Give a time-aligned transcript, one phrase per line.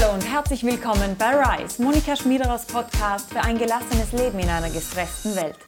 [0.00, 4.70] Hallo und herzlich willkommen bei Rise, Monika Schmiederers Podcast für ein gelassenes Leben in einer
[4.70, 5.58] gestressten Welt.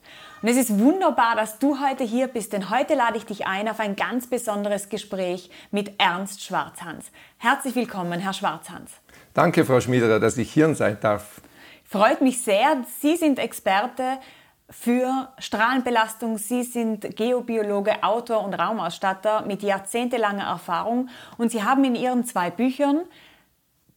[0.40, 3.68] Und es ist wunderbar, dass du heute hier bist, denn heute lade ich dich ein
[3.68, 7.10] auf ein ganz besonderes Gespräch mit Ernst Schwarzhans.
[7.36, 8.92] Herzlich willkommen, Herr Schwarzhans.
[9.34, 11.42] Danke, Frau Schmiederer, dass ich hier sein darf.
[11.84, 12.84] Freut mich sehr.
[13.00, 14.18] Sie sind Experte
[14.70, 16.38] für Strahlenbelastung.
[16.38, 22.50] Sie sind Geobiologe, Autor und Raumausstatter mit jahrzehntelanger Erfahrung und Sie haben in Ihren zwei
[22.50, 23.02] Büchern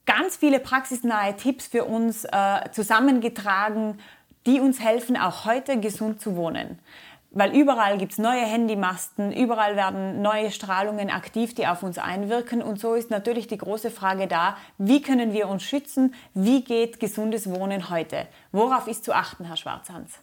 [0.06, 4.00] ganz viele praxisnahe Tipps für uns äh, zusammengetragen,
[4.46, 6.80] die uns helfen, auch heute gesund zu wohnen.
[7.38, 12.62] Weil überall gibt es neue Handymasten, überall werden neue Strahlungen aktiv, die auf uns einwirken.
[12.62, 16.14] Und so ist natürlich die große Frage da, wie können wir uns schützen?
[16.34, 18.28] Wie geht gesundes Wohnen heute?
[18.54, 20.14] Worauf ist zu achten, Herr Schwarzhans?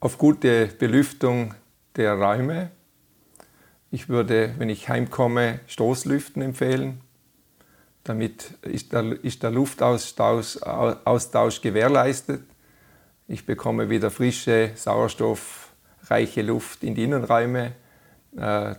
[0.00, 1.54] Auf gute Belüftung
[1.96, 2.70] der Räume.
[3.90, 7.02] Ich würde, wenn ich heimkomme, Stoßlüften empfehlen.
[8.04, 12.42] Damit ist der, ist der Luftaustausch Austausch gewährleistet.
[13.26, 17.72] Ich bekomme wieder frische, sauerstoffreiche Luft in die Innenräume.
[18.36, 18.74] Äh,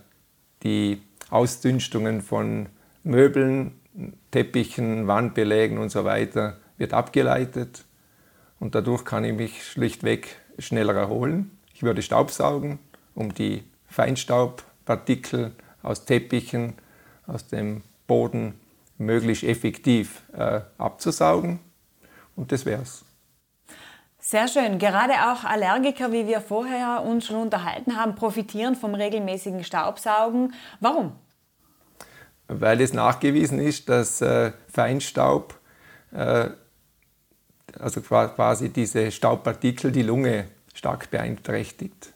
[0.61, 2.69] die Ausdünstungen von
[3.03, 3.79] Möbeln,
[4.29, 7.83] Teppichen, Wandbelägen und so weiter wird abgeleitet.
[8.59, 11.57] Und dadurch kann ich mich schlichtweg schneller erholen.
[11.73, 12.77] Ich würde Staubsaugen,
[13.15, 16.73] um die Feinstaubpartikel aus Teppichen,
[17.25, 18.53] aus dem Boden
[18.97, 21.59] möglichst effektiv äh, abzusaugen.
[22.35, 23.05] Und das wär's.
[24.19, 24.79] Sehr schön.
[24.79, 30.53] Gerade auch Allergiker, wie wir vorher uns schon unterhalten haben, profitieren vom regelmäßigen Staubsaugen.
[30.79, 31.11] Warum?
[32.47, 35.59] Weil es nachgewiesen ist, dass äh, Feinstaub,
[36.11, 36.49] äh,
[37.79, 42.13] also quasi diese Staubpartikel, die Lunge stark beeinträchtigt.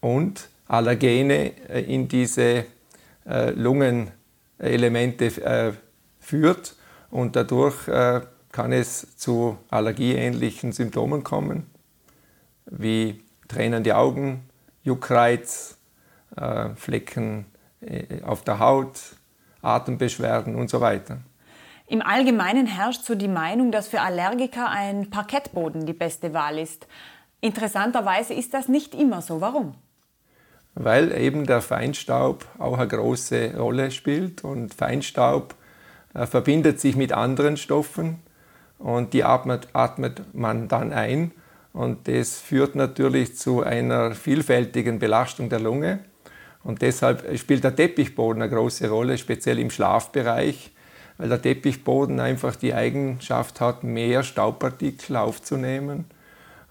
[0.00, 2.64] Und Allergene äh, in diese
[3.26, 5.72] äh, Lungenelemente äh,
[6.30, 6.76] führt
[7.10, 8.20] und dadurch äh,
[8.52, 11.66] kann es zu allergieähnlichen Symptomen kommen,
[12.66, 14.48] wie tränende Augen,
[14.82, 15.76] Juckreiz,
[16.36, 17.46] äh, Flecken
[17.80, 19.00] äh, auf der Haut,
[19.62, 21.18] Atembeschwerden und so weiter.
[21.86, 26.86] Im Allgemeinen herrscht so die Meinung, dass für Allergiker ein Parkettboden die beste Wahl ist.
[27.40, 29.40] Interessanterweise ist das nicht immer so.
[29.40, 29.74] Warum?
[30.74, 35.56] Weil eben der Feinstaub auch eine große Rolle spielt und Feinstaub
[36.14, 38.18] verbindet sich mit anderen Stoffen
[38.78, 41.32] und die atmet, atmet man dann ein.
[41.72, 46.00] Und das führt natürlich zu einer vielfältigen Belastung der Lunge.
[46.64, 50.72] Und deshalb spielt der Teppichboden eine große Rolle, speziell im Schlafbereich,
[51.16, 56.06] weil der Teppichboden einfach die Eigenschaft hat, mehr Staubpartikel aufzunehmen.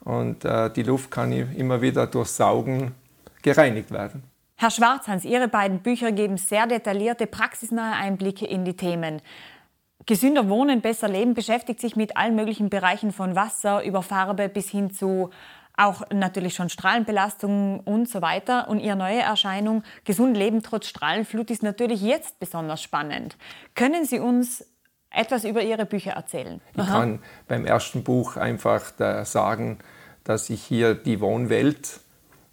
[0.01, 2.93] Und äh, die Luft kann immer wieder durch Saugen
[3.41, 4.23] gereinigt werden.
[4.61, 9.21] Herr Schwarzhans, Ihre beiden Bücher geben sehr detaillierte, praxisnahe Einblicke in die Themen.
[10.05, 14.69] Gesünder Wohnen, besser Leben beschäftigt sich mit allen möglichen Bereichen von Wasser über Farbe bis
[14.69, 15.29] hin zu
[15.77, 18.67] auch natürlich schon Strahlenbelastung und so weiter.
[18.67, 23.37] Und Ihre neue Erscheinung Gesund Leben trotz Strahlenflut ist natürlich jetzt besonders spannend.
[23.75, 24.65] Können Sie uns
[25.09, 26.59] etwas über Ihre Bücher erzählen?
[26.73, 26.99] Ich Aha.
[26.99, 28.91] kann beim ersten Buch einfach
[29.23, 29.79] sagen,
[30.25, 32.01] dass ich hier die Wohnwelt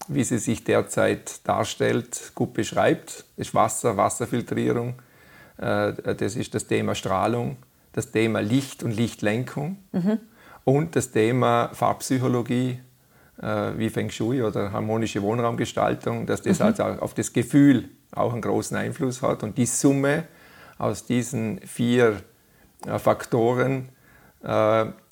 [0.08, 3.24] wie sie sich derzeit darstellt, gut beschreibt.
[3.36, 4.94] Das ist Wasser, Wasserfiltrierung,
[5.58, 7.56] äh, das ist das Thema Strahlung,
[7.92, 10.18] das Thema Licht und Lichtlenkung mhm.
[10.64, 12.80] und das Thema Farbpsychologie
[13.40, 16.66] äh, wie Feng Shui oder harmonische Wohnraumgestaltung, dass das mhm.
[16.66, 19.42] also auf das Gefühl auch einen großen Einfluss hat.
[19.42, 20.24] Und die Summe
[20.78, 22.20] aus diesen vier
[22.86, 23.90] äh, Faktoren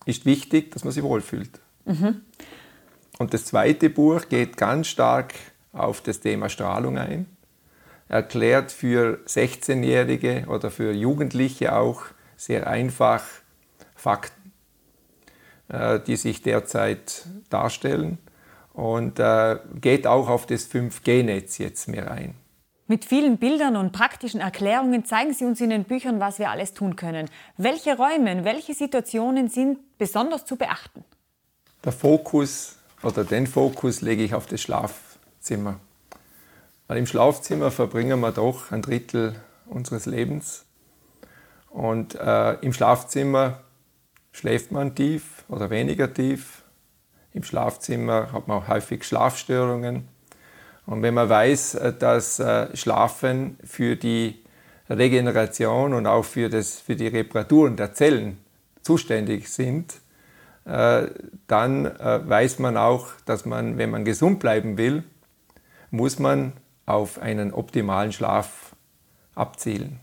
[0.04, 1.58] ist wichtig, dass man sich wohlfühlt.
[1.86, 2.20] Mhm.
[3.18, 5.34] Und das zweite Buch geht ganz stark
[5.72, 7.26] auf das Thema Strahlung ein,
[8.08, 12.02] erklärt für 16-Jährige oder für Jugendliche auch
[12.36, 13.24] sehr einfach
[13.94, 14.52] Fakten,
[15.68, 18.18] äh, die sich derzeit darstellen
[18.72, 22.34] und äh, geht auch auf das 5G-Netz jetzt mehr ein.
[22.86, 26.74] Mit vielen Bildern und praktischen Erklärungen zeigen Sie uns in den Büchern, was wir alles
[26.74, 27.30] tun können.
[27.56, 31.02] Welche Räume, welche Situationen sind besonders zu beachten?
[31.82, 35.78] Der Fokus oder den Fokus lege ich auf das Schlafzimmer.
[36.86, 39.34] Weil im Schlafzimmer verbringen wir doch ein Drittel
[39.66, 40.64] unseres Lebens.
[41.70, 43.60] Und äh, im Schlafzimmer
[44.32, 46.62] schläft man tief oder weniger tief.
[47.32, 50.08] Im Schlafzimmer hat man auch häufig Schlafstörungen.
[50.86, 54.44] Und wenn man weiß, äh, dass äh, Schlafen für die
[54.88, 58.38] Regeneration und auch für, das, für die Reparaturen der Zellen
[58.82, 59.94] zuständig sind,
[60.64, 65.04] dann äh, weiß man auch, dass man, wenn man gesund bleiben will,
[65.90, 66.54] muss man
[66.86, 68.74] auf einen optimalen Schlaf
[69.34, 70.00] abzielen.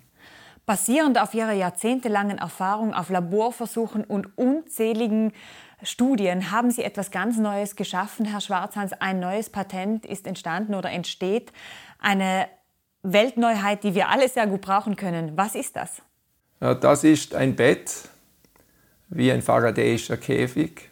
[0.66, 5.34] Basierend auf Ihrer jahrzehntelangen Erfahrung auf Laborversuchen und unzähligen
[5.84, 8.94] Studien haben Sie etwas ganz Neues geschaffen, Herr Schwarzhans.
[8.94, 11.52] Ein neues Patent ist entstanden oder entsteht.
[12.00, 12.48] Eine
[13.02, 15.36] Weltneuheit, die wir alle sehr gut brauchen können.
[15.36, 16.04] Was ist das?
[16.60, 18.11] Das ist ein Bett
[19.12, 20.90] wie ein faradäischer Käfig.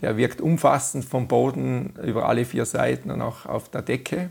[0.00, 4.30] Der wirkt umfassend vom Boden über alle vier Seiten und auch auf der Decke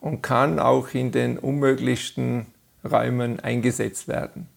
[0.00, 2.46] und kann auch in den unmöglichsten
[2.82, 4.48] Räumen eingesetzt werden.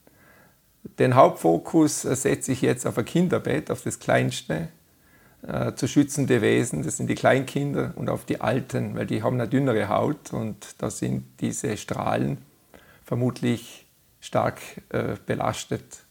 [0.98, 4.70] Den Hauptfokus setze ich jetzt auf ein Kinderbett, auf das kleinste,
[5.46, 9.40] äh, zu schützende Wesen, das sind die Kleinkinder und auf die Alten, weil die haben
[9.40, 12.38] eine dünnere Haut und da sind diese Strahlen
[13.04, 13.86] vermutlich
[14.22, 14.60] stark
[14.90, 16.07] äh, belastet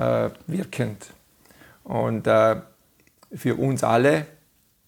[0.00, 1.12] äh, wirkend.
[1.84, 2.56] Und äh,
[3.34, 4.26] für uns alle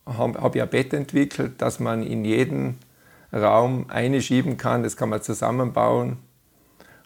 [0.07, 2.79] habe hab ich ein Bett entwickelt, das man in jeden
[3.33, 6.19] Raum einschieben kann, das kann man zusammenbauen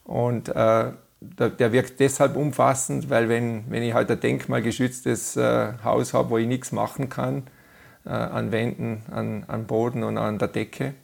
[0.04, 6.14] und äh, der wirkt deshalb umfassend, weil wenn, wenn ich halt ein denkmalgeschütztes äh, Haus
[6.14, 7.44] habe, wo ich nichts machen kann,
[8.04, 10.94] äh, an Wänden, an, an Boden und an der Decke,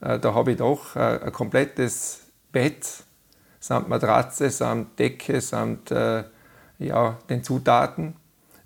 [0.00, 2.20] äh, da habe ich doch äh, ein komplettes
[2.52, 3.04] Bett
[3.62, 6.24] samt Matratze, samt Decke, samt äh,
[6.80, 8.16] ja, den Zutaten,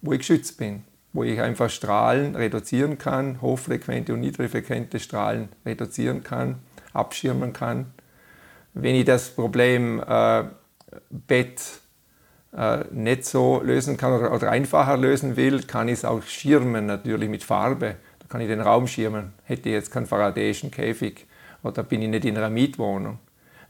[0.00, 6.24] wo ich geschützt bin, wo ich einfach Strahlen reduzieren kann, hochfrequente und niedrigfrequente Strahlen reduzieren
[6.24, 6.60] kann,
[6.94, 7.92] abschirmen kann.
[8.72, 10.44] Wenn ich das Problem äh,
[11.10, 11.60] Bett
[12.56, 16.86] äh, nicht so lösen kann oder, oder, einfacher lösen will, kann ich es auch schirmen,
[16.86, 17.96] natürlich mit Farbe.
[18.20, 19.34] Da kann ich den Raum schirmen.
[19.44, 21.26] Hätte ich jetzt keinen faradäischen Käfig
[21.62, 23.18] oder bin ich nicht in einer Mietwohnung.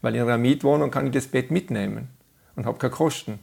[0.01, 2.09] Weil in einer Mietwohnung kann ich das Bett mitnehmen
[2.55, 3.39] und habe keine Kosten.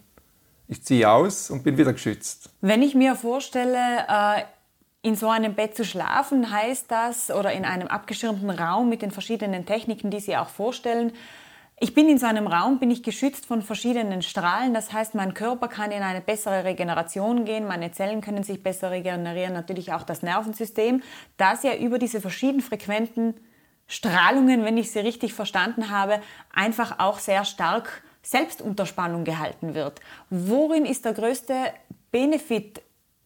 [0.68, 2.50] Ich ziehe aus und bin wieder geschützt.
[2.60, 4.42] Wenn ich mir vorstelle, äh,
[5.02, 9.10] in so einem Bett zu schlafen, heißt das, oder in einem abgeschirmten Raum mit den
[9.10, 11.12] verschiedenen Techniken, die Sie auch vorstellen,
[11.80, 14.72] ich bin in so einem Raum, bin ich geschützt von verschiedenen Strahlen.
[14.72, 18.90] Das heißt, mein Körper kann in eine bessere Regeneration gehen, meine Zellen können sich besser
[18.92, 21.02] regenerieren, natürlich auch das Nervensystem,
[21.36, 23.34] das ja über diese verschieden frequenten
[23.86, 26.20] Strahlungen, wenn ich sie richtig verstanden habe,
[26.52, 30.00] einfach auch sehr stark selbst unter Spannung gehalten wird.
[30.30, 31.54] Worin ist der größte
[32.10, 32.82] Benefit,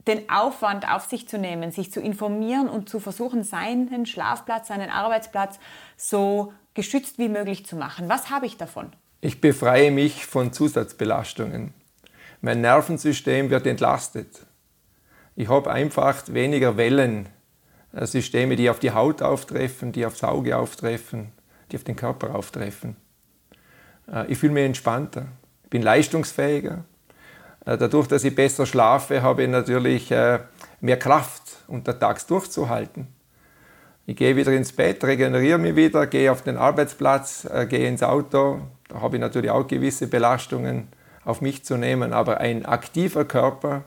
[0.07, 4.91] den Aufwand auf sich zu nehmen, sich zu informieren und zu versuchen, seinen Schlafplatz, seinen
[4.91, 5.59] Arbeitsplatz
[5.97, 8.09] so geschützt wie möglich zu machen.
[8.09, 8.91] Was habe ich davon?
[9.21, 11.75] Ich befreie mich von Zusatzbelastungen.
[12.41, 14.47] Mein Nervensystem wird entlastet.
[15.35, 16.77] Ich habe einfach weniger
[17.99, 21.33] Wellensysteme, die auf die Haut auftreffen, die aufs Auge auftreffen,
[21.71, 22.97] die auf den Körper auftreffen.
[24.11, 25.27] Äh, ich fühle mich entspannter,
[25.69, 26.85] bin leistungsfähiger.
[27.67, 30.41] Äh, dadurch, dass ich besser schlafe, habe ich natürlich äh,
[30.81, 33.09] mehr Kraft, untertags durchzuhalten.
[34.07, 38.03] Ich gehe wieder ins Bett, regeneriere mich wieder, gehe auf den Arbeitsplatz, äh, gehe ins
[38.03, 38.61] Auto.
[38.89, 40.89] Da habe ich natürlich auch gewisse Belastungen
[41.25, 42.15] auf mich zu nehmen.
[42.15, 43.83] Aber ein aktiver Körper,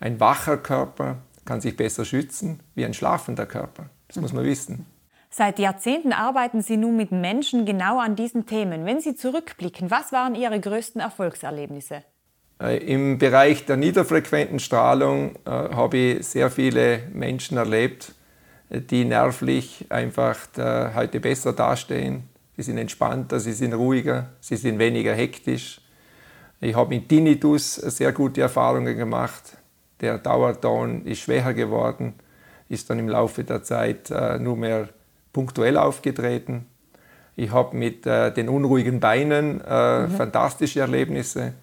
[0.00, 3.90] ein wacher Körper kann sich besser schützen wie ein schlafender Körper.
[4.08, 4.86] Das muss man wissen.
[5.30, 8.86] Seit Jahrzehnten arbeiten Sie nun mit Menschen genau an diesen Themen.
[8.86, 12.04] Wenn Sie zurückblicken, was waren Ihre größten Erfolgserlebnisse?
[12.60, 18.14] Äh, Im Bereich der niederfrequenten Strahlung äh, habe ich sehr viele Menschen erlebt,
[18.70, 22.28] die nervlich einfach heute besser dastehen.
[22.56, 25.80] Sie sind entspannter, sie sind ruhiger, sie sind weniger hektisch.
[26.60, 29.58] Ich habe mit Tinnitus sehr gute Erfahrungen gemacht.
[30.04, 32.12] Der Dauerton ist schwächer geworden,
[32.68, 34.90] ist dann im Laufe der Zeit äh, nur mehr
[35.32, 36.66] punktuell aufgetreten.
[37.36, 40.10] Ich habe mit äh, den unruhigen Beinen äh, mhm.
[40.10, 41.54] fantastische Erlebnisse.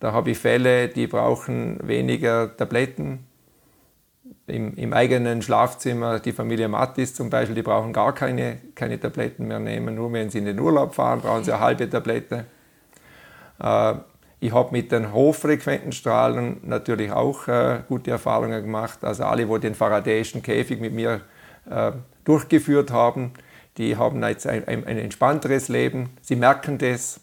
[0.00, 3.26] Da habe ich Fälle, die brauchen weniger Tabletten,
[4.46, 9.46] im, im, eigenen Schlafzimmer, die Familie Mattis zum Beispiel, die brauchen gar keine, keine Tabletten
[9.46, 12.46] mehr nehmen, nur wenn sie in den Urlaub fahren, brauchen sie eine halbe Tablette.
[14.44, 19.04] Äh, ich habe mit den hochfrequenten Strahlen natürlich auch äh, gute Erfahrungen gemacht.
[19.04, 21.20] Also alle, die den faradäischen Käfig mit mir
[21.70, 21.92] äh,
[22.24, 23.32] durchgeführt haben,
[23.76, 26.10] die haben jetzt ein, ein, ein, entspannteres Leben.
[26.20, 27.20] Sie merken das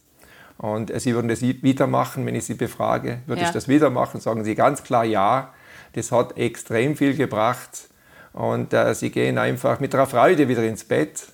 [0.57, 3.19] und sie würden das wieder machen, wenn ich sie befrage.
[3.25, 3.47] Würde ja.
[3.47, 4.19] ich das wieder machen?
[4.19, 5.53] Sagen sie ganz klar ja
[5.93, 7.89] das hat extrem viel gebracht.
[8.33, 11.27] Und äh, sie gehen einfach mit der Freude wieder ins Bett,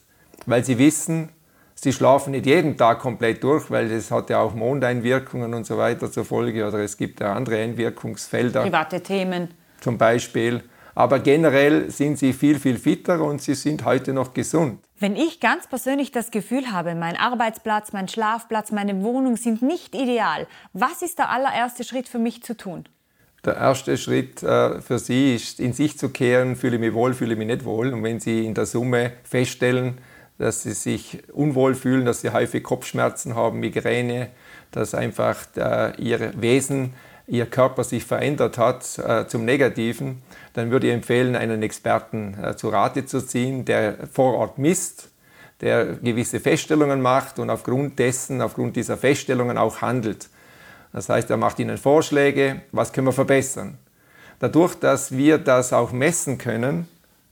[0.46, 1.29] weil sie wissen,
[1.79, 5.77] sie schlafen nicht jeden Tag komplett durch, weil das hat ja auch Mondeinwirkungen und so
[5.77, 8.63] weiter zur Folge oder es gibt ja andere Einwirkungsfelder.
[8.63, 9.50] Private Themen.
[9.79, 10.63] Zum Beispiel.
[10.96, 14.79] Aber generell sind sie viel, viel fitter und sie sind heute noch gesund.
[15.00, 19.93] Wenn ich ganz persönlich das Gefühl habe, mein Arbeitsplatz, mein Schlafplatz, meine Wohnung sind nicht
[19.93, 22.86] ideal, was ist der allererste Schritt für mich zu tun?
[23.48, 27.13] der erste Schritt äh, für Sie ist, in sich zu kehren, fühle ich mich wohl,
[27.13, 27.93] fühle ich mich nicht wohl.
[27.93, 30.00] Und wenn Sie in der Summe feststellen,
[30.38, 34.29] dass sie sich unwohl fühlen, dass sie häufig Kopfschmerzen haben, Migräne,
[34.72, 35.38] dass einfach
[35.98, 36.94] ihr Wesen,
[37.27, 40.22] ihr Körper sich verändert hat äh, zum Negativen,
[40.53, 45.10] dann würde ich empfehlen, einen Experten äh, zu Rate zu ziehen, der vor Ort misst,
[45.60, 50.29] der gewisse Feststellungen macht und aufgrund dessen, aufgrund dieser Feststellungen auch handelt.
[50.94, 53.77] Das heißt, er macht Ihnen Vorschläge, was können wir verbessern.
[54.39, 56.88] Dadurch, dass wir das auch messen können,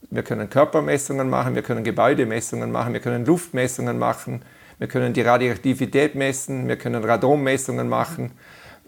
[0.10, 4.44] wir können Körpermessungen machen, wir können Gebäudemessungen machen, wir können Luftmessungen machen,
[4.78, 8.32] wir können die Radioaktivität messen, wir können Radonmessungen machen.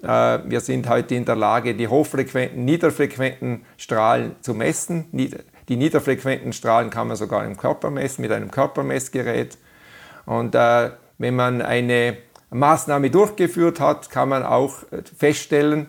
[0.04, 5.06] Äh, wir sind heute in der Lage, die hochfrequenten, niederfrequenten Strahlen zu messen.
[5.12, 9.58] Die niederfrequenten Strahlen kann man sogar im Körper messen mit einem Körpermessgerät.
[10.26, 12.18] Und äh, wenn man eine
[12.50, 14.76] Maßnahme durchgeführt hat, kann man auch
[15.18, 15.88] feststellen,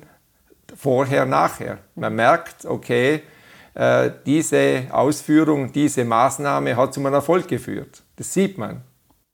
[0.77, 1.79] vorher, nachher.
[1.95, 3.21] Man merkt, okay, äh,
[4.27, 8.03] diese Ausführung, diese Maßnahme hat zu einem Erfolg geführt.
[8.17, 8.83] Das sieht man.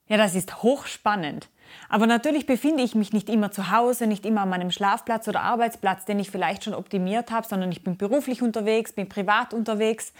[0.06, 1.48] Ja, das ist hochspannend.
[1.88, 5.42] Aber natürlich befinde ich mich nicht immer zu Hause, nicht immer an meinem Schlafplatz oder
[5.42, 10.12] Arbeitsplatz, den ich vielleicht schon optimiert habe, sondern ich bin beruflich unterwegs, bin privat unterwegs.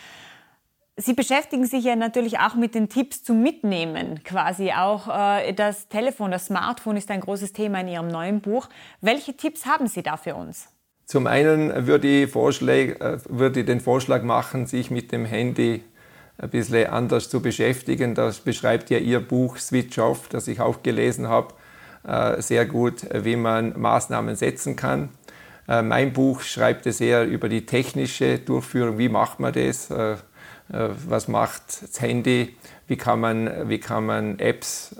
[0.97, 5.89] Sie beschäftigen sich ja natürlich auch mit den Tipps zum Mitnehmen, quasi auch äh, das
[5.89, 8.69] Telefon, das Smartphone ist ein großes Thema in Ihrem neuen Buch.
[9.01, 10.69] Welche Tipps haben Sie da für uns?
[11.07, 15.85] Zum einen würde ich, Vorschläge, äh, würde ich den Vorschlag machen, sich mit dem Handy
[16.39, 18.15] ein bisschen anders zu beschäftigen.
[18.15, 21.55] Das beschreibt ja Ihr Buch Switch Off, das ich auch gelesen habe,
[22.07, 25.11] äh, sehr gut, wie man Maßnahmen setzen kann.
[25.69, 29.91] Äh, mein Buch schreibt es eher über die technische Durchführung, wie macht man das,
[30.67, 32.57] was macht das Handy,
[32.87, 34.97] wie kann man, wie kann man Apps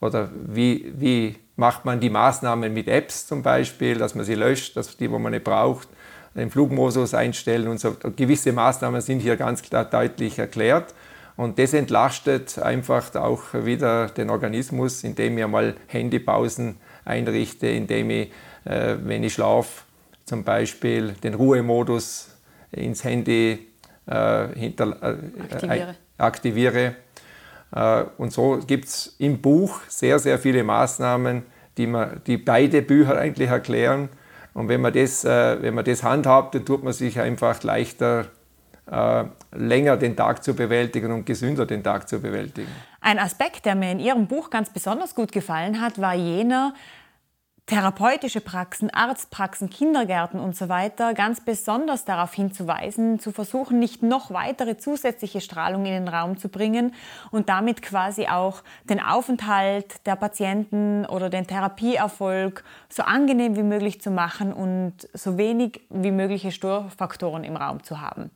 [0.00, 4.76] oder wie, wie macht man die Maßnahmen mit Apps zum Beispiel, dass man sie löscht,
[4.76, 5.88] dass die, wo man nicht braucht,
[6.34, 7.94] den Flugmodus einstellen und so.
[8.16, 10.94] Gewisse Maßnahmen sind hier ganz klar deutlich erklärt.
[11.36, 18.32] Und das entlastet einfach auch wieder den Organismus, indem ich mal Handypausen einrichte, indem ich,
[18.64, 19.82] äh, wenn ich schlafe,
[20.24, 22.36] zum Beispiel den Ruhemodus
[22.72, 23.66] ins Handy
[24.06, 25.94] äh, hinter, äh, aktiviere.
[26.16, 26.92] aktiviere äh,
[27.72, 31.44] und so gibt es im Buch sehr, sehr viele Maßnahmen,
[31.76, 34.08] die, man, die beide Bücher eigentlich erklären.
[34.54, 38.26] Und wenn man das, äh, wenn man das handhabt, dann tut man sich einfach leichter,
[38.90, 42.70] äh, länger den Tag zu bewältigen und gesünder den Tag zu bewältigen.
[43.00, 46.74] Ein Aspekt, der mir in Ihrem Buch ganz besonders gut gefallen hat, war jener,
[47.70, 54.32] therapeutische Praxen, Arztpraxen, Kindergärten und so weiter ganz besonders darauf hinzuweisen, zu versuchen, nicht noch
[54.32, 56.92] weitere zusätzliche Strahlung in den Raum zu bringen
[57.30, 64.00] und damit quasi auch den Aufenthalt der Patienten oder den Therapieerfolg so angenehm wie möglich
[64.00, 68.32] zu machen und so wenig wie mögliche Störfaktoren im Raum zu haben.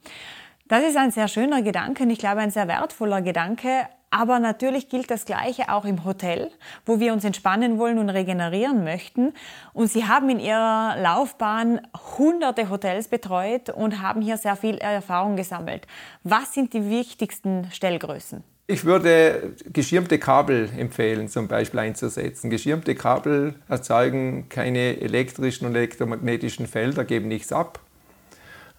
[0.69, 4.88] Das ist ein sehr schöner Gedanke und ich glaube ein sehr wertvoller Gedanke, aber natürlich
[4.88, 6.52] gilt das Gleiche auch im Hotel,
[6.87, 9.33] wo wir uns entspannen wollen und regenerieren möchten.
[9.73, 11.80] Und Sie haben in Ihrer Laufbahn
[12.16, 15.88] hunderte Hotels betreut und haben hier sehr viel Erfahrung gesammelt.
[16.23, 18.44] Was sind die wichtigsten Stellgrößen?
[18.68, 22.50] Ich würde geschirmte Kabel empfehlen, zum Beispiel einzusetzen.
[22.50, 27.80] Geschirmte Kabel erzeugen keine elektrischen und elektromagnetischen Felder, geben nichts ab.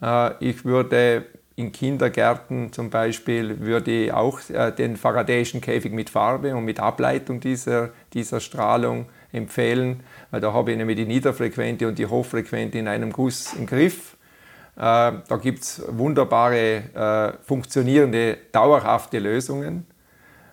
[0.01, 1.25] Äh, ich würde
[1.57, 7.39] in Kindergärten zum Beispiel würde auch äh, den faradäischen Käfig mit Farbe und mit Ableitung
[7.39, 12.89] dieser, dieser Strahlung empfehlen, weil da habe ich nämlich die niederfrequente und die hochfrequente in
[12.89, 14.17] einem Guss im Griff.
[14.75, 19.87] Äh, da gibt es wunderbare, äh, funktionierende, dauerhafte Lösungen.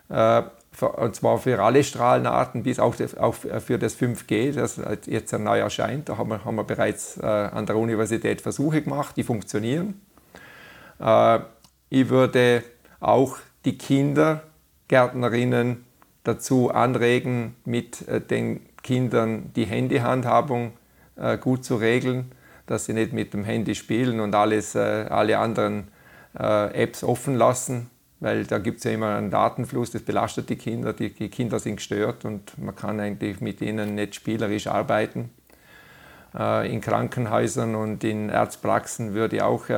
[0.09, 6.11] Und zwar für alle Strahlenarten, bis auch, auch für das 5G, das jetzt neu erscheint.
[6.11, 10.03] Da haben wir, haben wir bereits an der Universität Versuche gemacht, die funktionieren.
[11.03, 11.41] Äh,
[11.91, 12.63] ich würde
[13.01, 15.85] auch die Kindergärtnerinnen
[16.25, 20.73] dazu anregen, mit äh, den Kindern die Handyhandhabung
[21.17, 22.33] äh, gut zu regeln,
[22.67, 25.89] dass sie nicht mit dem Handy spielen und alles, alle anderen
[26.33, 27.91] Apps offen lassen,
[28.21, 31.77] weil da gibt es ja immer einen Datenfluss, das belastet die Kinder, die, Kinder sind
[31.77, 35.29] gestört und man kann eigentlich mit ihnen nicht spielerisch arbeiten.
[36.35, 39.69] in Krankenhäusern und in Arztpraxen würde ich auch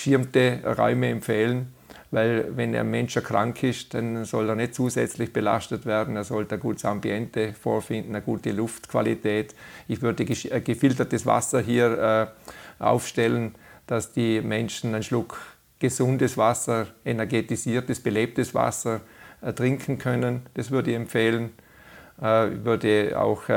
[0.00, 1.74] geschirmte Räume empfehlen,
[2.10, 6.54] weil wenn ein Mensch krank ist, dann soll er nicht zusätzlich belastet werden, er sollte
[6.54, 9.54] ein gutes Ambiente vorfinden, eine gute Luftqualität.
[9.88, 12.32] Ich würde äh, gefiltertes Wasser hier
[12.80, 13.54] äh, aufstellen,
[13.86, 15.38] dass die Menschen einen Schluck
[15.78, 19.02] gesundes Wasser, energetisiertes, belebtes Wasser
[19.42, 20.46] äh, trinken können.
[20.54, 21.50] Das würde ich empfehlen.
[22.22, 23.48] Ich würde auch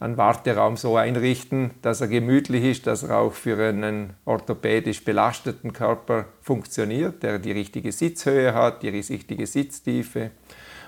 [0.00, 5.72] einen Warteraum so einrichten, dass er gemütlich ist, dass er auch für einen orthopädisch belasteten
[5.72, 10.30] Körper funktioniert, der die richtige Sitzhöhe hat, die richtige Sitztiefe.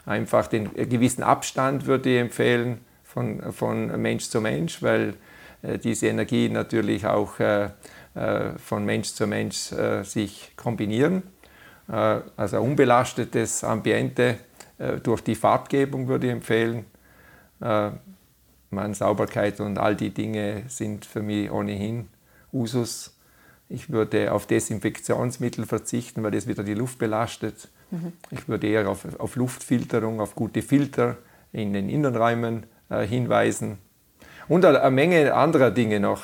[0.04, 5.14] Einfach den gewissen Abstand würde ich empfehlen von, von Mensch zu Mensch, weil
[5.62, 7.70] äh, diese Energie natürlich auch äh,
[8.14, 11.22] äh, von Mensch zu Mensch äh, sich kombinieren.
[11.88, 14.38] Äh, also unbelastetes Ambiente
[14.78, 16.84] äh, durch die Farbgebung würde ich empfehlen
[18.70, 22.08] meine, Sauberkeit und all die Dinge sind für mich ohnehin
[22.52, 23.16] Usus.
[23.68, 27.68] Ich würde auf Desinfektionsmittel verzichten, weil das wieder die Luft belastet.
[27.90, 28.12] Mhm.
[28.30, 31.16] Ich würde eher auf, auf, Luftfilterung, auf gute Filter
[31.52, 33.78] in den Innenräumen äh, hinweisen.
[34.48, 36.22] Und eine Menge anderer Dinge noch.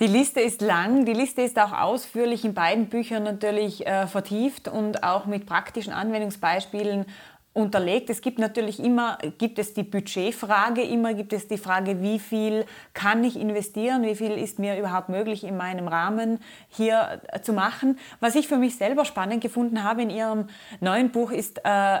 [0.00, 4.66] Die Liste ist lang, die Liste ist auch ausführlich in beiden Büchern natürlich äh, vertieft
[4.66, 7.06] und auch mit praktischen Anwendungsbeispielen
[7.54, 8.08] unterlegt.
[8.08, 12.64] Es gibt natürlich immer, gibt es die Budgetfrage, immer gibt es die Frage, wie viel
[12.94, 17.52] kann ich investieren, wie viel ist mir überhaupt möglich in meinem Rahmen hier äh, zu
[17.52, 17.98] machen.
[18.20, 20.46] Was ich für mich selber spannend gefunden habe in Ihrem
[20.80, 22.00] neuen Buch ist äh,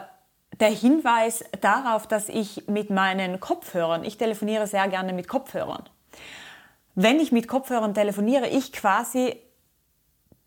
[0.60, 5.84] der Hinweis darauf, dass ich mit meinen Kopfhörern, ich telefoniere sehr gerne mit Kopfhörern,
[6.94, 9.36] wenn ich mit Kopfhörern telefoniere, ich quasi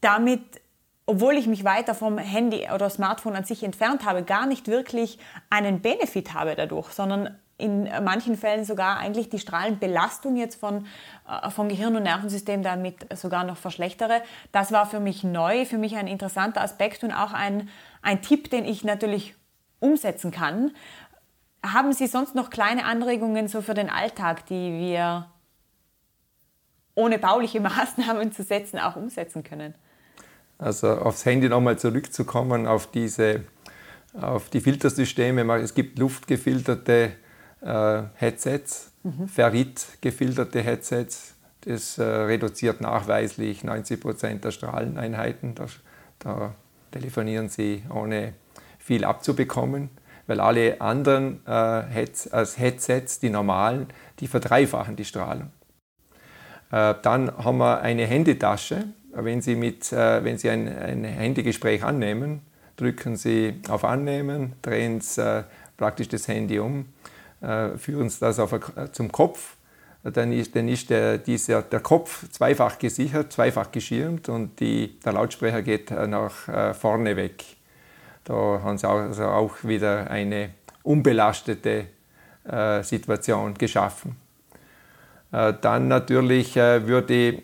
[0.02, 0.62] damit
[1.06, 5.20] obwohl ich mich weiter vom Handy oder Smartphone an sich entfernt habe, gar nicht wirklich
[5.50, 10.88] einen Benefit habe dadurch, sondern in manchen Fällen sogar eigentlich die Strahlenbelastung jetzt von,
[11.30, 14.22] äh, von Gehirn und Nervensystem damit sogar noch verschlechtere.
[14.52, 17.70] Das war für mich neu, für mich ein interessanter Aspekt und auch ein,
[18.02, 19.36] ein Tipp, den ich natürlich
[19.80, 20.72] umsetzen kann.
[21.64, 25.28] Haben Sie sonst noch kleine Anregungen so für den Alltag, die wir
[26.94, 29.76] ohne bauliche Maßnahmen zu setzen auch umsetzen können?
[30.58, 33.42] Also aufs Handy nochmal zurückzukommen, auf, diese,
[34.14, 35.44] auf die Filtersysteme.
[35.56, 37.12] Es gibt luftgefilterte
[37.62, 39.28] äh, Headsets, mhm.
[39.28, 41.36] Ferrit gefilterte Headsets.
[41.62, 45.56] Das äh, reduziert nachweislich 90 Prozent der Strahleneinheiten.
[45.56, 45.66] Da,
[46.20, 46.56] da,
[46.92, 48.34] telefonieren Sie ohne
[48.80, 49.90] viel abzubekommen,
[50.28, 53.88] weil alle anderen äh, Heads, als Headsets, die normalen,
[54.20, 55.52] die verdreifachen die Strahlung.
[56.72, 58.86] Äh, dann haben wir eine Handytasche,
[59.16, 62.42] wenn Sie, mit, äh, wenn Sie ein, ein Handygespräch annehmen,
[62.76, 65.44] drücken Sie auf Annehmen, drehen Sie äh,
[65.78, 66.86] praktisch das Handy um,
[67.42, 68.54] äh, führen Sie das auf,
[68.92, 69.56] zum Kopf,
[70.04, 75.14] dann ist, dann ist der, dieser, der Kopf zweifach gesichert, zweifach geschirmt und die, der
[75.14, 77.44] Lautsprecher geht nach vorne weg.
[78.24, 80.52] Da haben Sie also auch wieder eine
[80.84, 81.86] unbelastete
[82.84, 84.16] Situation geschaffen.
[85.32, 87.42] Dann natürlich würde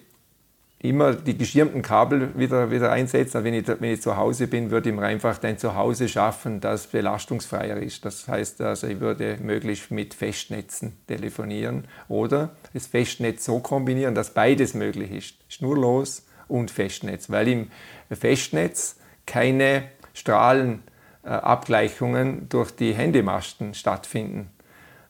[0.84, 3.44] immer die geschirmten Kabel wieder, wieder einsetzen.
[3.44, 6.88] Wenn ich, wenn ich zu Hause bin, würde ich mir einfach dein Zuhause schaffen, das
[6.88, 8.04] belastungsfreier ist.
[8.04, 14.34] Das heißt, also ich würde möglichst mit Festnetzen telefonieren oder das Festnetz so kombinieren, dass
[14.34, 15.36] beides möglich ist.
[15.50, 17.68] Schnurlos und Festnetz, weil im
[18.12, 18.96] Festnetz
[19.28, 24.50] keine Strahlenabgleichungen durch die Handymasten stattfinden.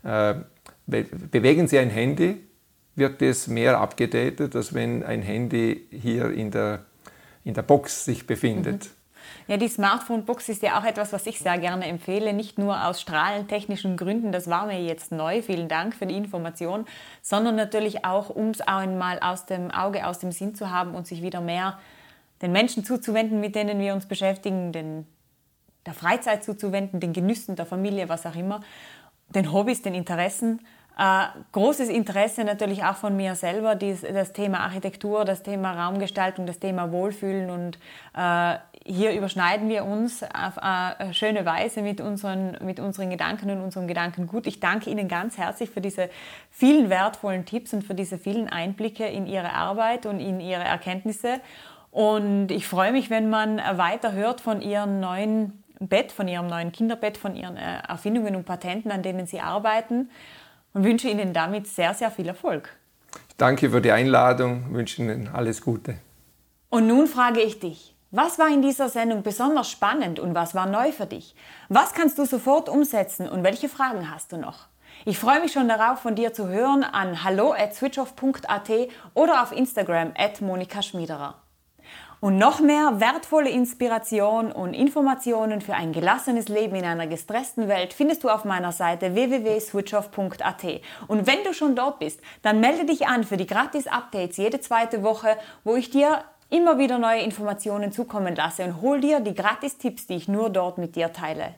[0.03, 0.33] Äh,
[0.85, 2.41] bewegen Sie ein Handy,
[2.95, 6.85] wird es mehr abgedatet, als wenn ein Handy hier in der,
[7.43, 8.85] in der Box sich befindet.
[8.85, 9.01] Mhm.
[9.47, 13.01] Ja, die Smartphone-Box ist ja auch etwas, was ich sehr gerne empfehle, nicht nur aus
[13.01, 16.85] strahlentechnischen Gründen, das war mir jetzt neu, vielen Dank für die Information,
[17.21, 21.07] sondern natürlich auch, um es einmal aus dem Auge, aus dem Sinn zu haben und
[21.07, 21.79] sich wieder mehr
[22.41, 25.05] den Menschen zuzuwenden, mit denen wir uns beschäftigen, den,
[25.85, 28.61] der Freizeit zuzuwenden, den Genüssen der Familie, was auch immer,
[29.29, 30.59] den Hobbys, den Interessen
[31.51, 36.59] großes Interesse natürlich auch von mir selber, dies, das Thema Architektur, das Thema Raumgestaltung, das
[36.59, 37.79] Thema Wohlfühlen und
[38.15, 43.61] äh, hier überschneiden wir uns auf eine schöne Weise mit unseren, mit unseren Gedanken und
[43.61, 44.47] unserem Gedankengut.
[44.47, 46.09] Ich danke Ihnen ganz herzlich für diese
[46.49, 51.41] vielen wertvollen Tipps und für diese vielen Einblicke in Ihre Arbeit und in Ihre Erkenntnisse.
[51.91, 56.71] Und ich freue mich, wenn man weiter hört von Ihrem neuen Bett, von Ihrem neuen
[56.71, 60.09] Kinderbett, von Ihren äh, Erfindungen und Patenten, an denen Sie arbeiten
[60.73, 62.69] und wünsche Ihnen damit sehr, sehr viel Erfolg.
[63.37, 65.97] Danke für die Einladung, wünsche Ihnen alles Gute.
[66.69, 70.65] Und nun frage ich dich, was war in dieser Sendung besonders spannend und was war
[70.65, 71.33] neu für dich?
[71.69, 74.67] Was kannst du sofort umsetzen und welche Fragen hast du noch?
[75.05, 78.69] Ich freue mich schon darauf, von dir zu hören an hallo at switchoff.at
[79.13, 81.35] oder auf Instagram at Monika Schmiederer.
[82.21, 87.93] Und noch mehr wertvolle Inspiration und Informationen für ein gelassenes Leben in einer gestressten Welt
[87.93, 90.63] findest du auf meiner Seite www.switchoff.at.
[91.07, 95.01] Und wenn du schon dort bist, dann melde dich an für die Gratis-Updates jede zweite
[95.01, 100.05] Woche, wo ich dir immer wieder neue Informationen zukommen lasse und hol dir die Gratis-Tipps,
[100.05, 101.55] die ich nur dort mit dir teile.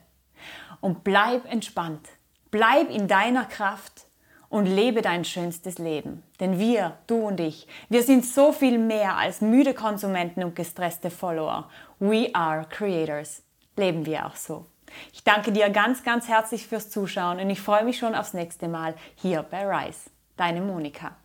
[0.80, 2.08] Und bleib entspannt,
[2.50, 4.06] bleib in deiner Kraft
[4.54, 6.22] und lebe dein schönstes Leben.
[6.38, 11.10] Denn wir, du und ich, wir sind so viel mehr als müde Konsumenten und gestresste
[11.10, 11.68] Follower.
[11.98, 13.42] We are creators.
[13.74, 14.66] Leben wir auch so.
[15.12, 18.68] Ich danke dir ganz, ganz herzlich fürs Zuschauen und ich freue mich schon aufs nächste
[18.68, 20.08] Mal hier bei Rise.
[20.36, 21.16] Deine Monika.